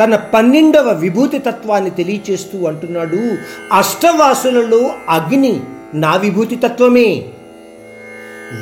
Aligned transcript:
తన 0.00 0.16
పన్నెండవ 0.16 0.92
విభూతి 0.92 1.38
తత్వాన్ని 1.38 1.90
తెలియచేస్తూ 1.90 2.66
అంటున్నాడు 2.66 3.16
అష్టవాసులలో 3.72 4.92
అగ్ని 5.08 5.60
నా 5.94 6.16
విభూతి 6.16 6.56
తత్వమే. 6.56 7.24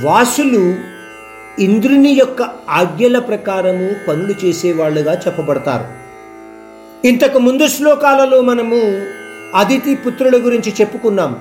వాసులు 0.03 0.75
ఇంద్రుని 1.59 2.11
యొక్క 2.11 2.43
ఆజ్ఞల 2.71 3.19
ప్రకారము 3.19 3.91
పనులు 4.09 4.47
చేసేవాళ్ళుగా 4.47 5.15
చెప్పబడతారు. 5.15 6.05
ఇంతకు 7.07 7.39
ముందు 7.39 7.67
శ్లోకాలలో 7.67 8.41
మనము 8.41 9.03
అదితి 9.57 9.95
పుత్రుల 9.95 10.37
గురించి 10.37 10.73
చెప్పుకున్నాం. 10.81 11.39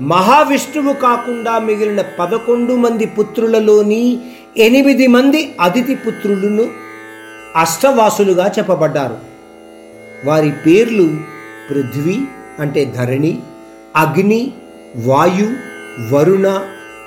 మహావిష్ణువు 0.00 0.92
కాకుండా 0.92 1.58
మిగిలిన 1.58 2.04
పదకొండు 2.18 2.72
మంది 2.72 3.06
పుత్రులలోని 3.06 4.20
ఎనిమిది 4.56 5.06
మంది 5.06 5.52
అదితి 5.60 5.94
పుత్రులను 5.94 6.85
అష్టవాసులుగా 7.56 8.48
చెప్పబడ్డారు. 8.58 9.18
వారి 10.24 10.50
పేర్లు 10.50 11.16
పృథ్వీ 11.70 12.20
అంటే 12.58 12.84
ధరణి 12.84 13.42
అగ్ని 13.96 14.52
వాయు 15.04 15.54
వరుణ 16.14 16.60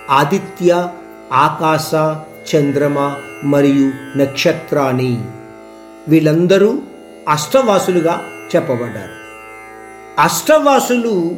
ఆదిత్య 0.09 0.89
ఆకాశ 1.33 1.91
చంద్రమ 2.55 3.15
మరియు 3.43 4.17
నక్షత్రాణి. 4.17 5.23
వీళ్ళందరూ 6.07 6.81
అష్టవాసులుగా 7.29 8.21
చెప్పబడ్డారు. 8.55 9.19
అష్టవాసులు 10.19 11.35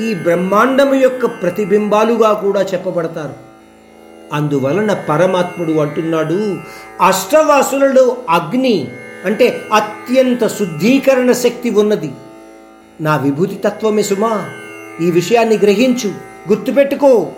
ఈ 0.00 0.14
బ్రహ్మాండము 0.14 0.94
యొక్క 0.94 1.26
ప్రతిబింబాలుగా 1.26 2.32
కూడా 2.32 2.62
చెప్పబడతారు. 2.62 3.47
అందువలన 4.32 4.92
పరమాత్ముడు 4.94 5.72
అంటున్నాడు 5.72 6.58
అష్టవాసులలో 7.02 8.16
అగ్ని 8.30 8.88
అంటే 9.24 9.60
అత్యంత 9.72 10.46
శుద్ధీకరణ 10.46 11.32
శక్తి 11.32 11.70
ఉన్నది. 11.70 12.10
నా 13.00 13.16
విభూతి 13.16 13.54
తత్వమే 13.54 14.02
సుమా 14.02 14.50
ఈ 15.02 15.10
విషయాన్ని 15.10 15.58
గ్రహించు 15.58 16.08
గుర్తుపెట్టుకో. 16.48 17.32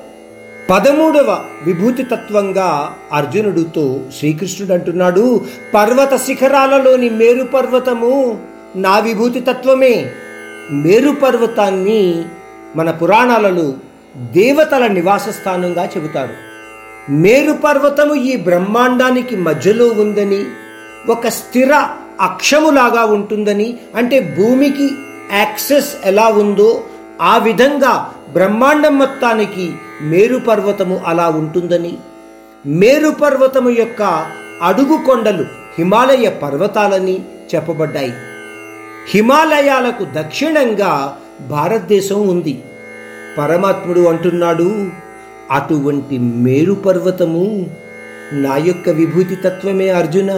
పదమూడవ 0.70 1.44
విభూతి 1.64 2.02
తత్వంగా 2.02 2.94
అర్జునుడితో 3.12 4.00
శ్రీకృష్ణుడు 4.18 4.72
అంటున్నాడు 4.72 5.44
పర్వత 5.74 6.16
శిఖరాలలోని 6.16 7.08
మేరు 7.10 7.44
పర్వతము 7.44 8.40
నా 8.76 8.98
విభూతి 8.98 9.40
తత్వమే. 9.40 10.12
మేరు 10.70 11.10
పర్వతాన్ని 11.10 12.24
మన 12.76 12.90
పురాణాలలో 12.90 13.74
దేవతల 14.16 14.86
నివాస 14.86 15.28
స్థానంగా 15.28 15.88
చెబుతారు. 15.96 16.49
మేరు 17.08 17.52
పర్వతము 17.52 18.14
ఈ 18.14 18.36
బ్రహ్మాండానికి 18.36 19.36
మధ్యలో 19.36 19.86
ఉందని 19.86 20.44
ఒక 21.08 21.28
స్థిర 21.28 21.74
అక్షములాగా 22.20 23.04
ఉంటుందని 23.04 23.78
అంటే 23.96 24.20
భూమికి 24.20 24.90
యాక్సెస్ 25.32 25.96
ఎలా 26.04 26.26
ఉందో 26.26 26.84
ఆ 27.22 27.38
విధంగా 27.38 28.12
బ్రహ్మాండం 28.32 28.98
మొత్తానికి 28.98 29.72
మేరు 30.02 30.36
పర్వతము 30.36 31.00
అలా 31.06 31.28
ఉంటుందని. 31.28 31.98
మేరు 32.66 33.10
పర్వతము 33.10 33.70
యొక్క 33.70 34.26
అడుగు 34.62 35.06
కొండలు 35.06 35.42
హిమాలయ 35.78 36.28
పర్వతాలని 36.28 37.24
చెప్పబడ్డాయి. 37.54 38.12
హిమాలయాలకు 39.08 40.04
దక్షిణంగా 40.04 41.18
భారతదేశం 41.48 42.28
ఉంది. 42.28 42.62
పరమాత్ముడు 43.38 44.00
అంటున్నాడు 44.00 44.90
అటువంటి 45.50 46.18
మేరు 46.18 46.72
పర్వతము 46.72 47.44
నా 48.32 48.56
యొక్క 48.56 48.88
విభూతి 48.88 49.36
తత్వమే 49.36 49.88
అర్జున. 49.88 50.32